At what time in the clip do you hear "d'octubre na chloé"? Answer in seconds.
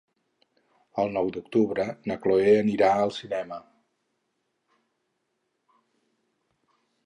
1.35-2.57